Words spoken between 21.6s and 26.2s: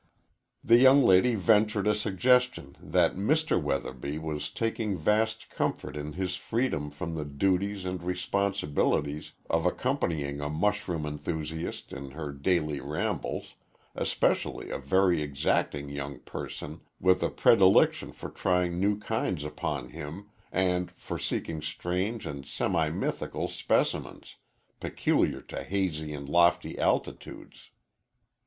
strange and semi mythical specimens, peculiar to hazy